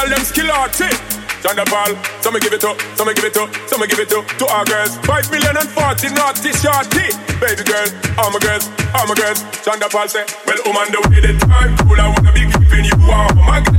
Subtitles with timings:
[0.00, 1.02] girl them skill artist.
[1.42, 3.86] Sean da Paul, so me give it up, so me give it up, so me
[3.86, 4.96] give it up to our girls.
[5.08, 7.08] Five million and forty naughty shorty,
[7.40, 7.88] baby girl,
[8.18, 9.40] all my girls, all my girls.
[9.64, 12.44] Sean da Paul say, well, woman, um, the way the time cool, I wanna be
[12.44, 13.69] keeping you warm, my girl.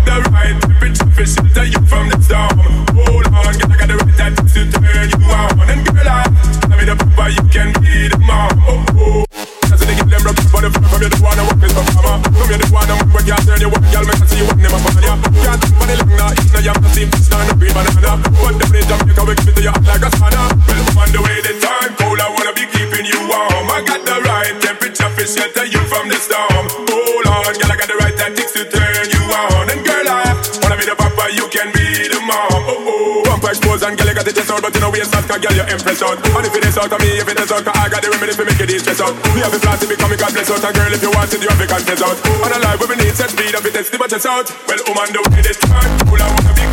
[25.52, 26.66] Temperature you from the storm.
[26.88, 29.68] Hold on girl I got the right tactics to turn you on.
[29.70, 30.32] And girl I
[30.64, 32.64] wanna be the papa you can be the mom.
[32.68, 33.24] Oh oh.
[33.28, 35.40] Pump expose and girl you got the chest out But you know we ain't Cause
[35.40, 36.18] girl you impress out.
[36.20, 38.10] And if it is out of me if it is out Cause I got the
[38.12, 39.16] remedy for make it easy stress out.
[39.36, 40.64] We have a plan to become a God bless out.
[40.64, 42.18] And girl if you want it you have to confess out.
[42.26, 44.48] And a life where we need set speed up it test the chest out.
[44.68, 46.71] Well woman the way this time Cool I wanna be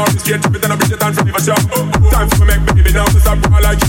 [0.00, 1.60] now, straight trip it and I bring it on from the shop.
[1.72, 2.10] Oh, oh.
[2.10, 3.80] Time for me make baby now, stop all like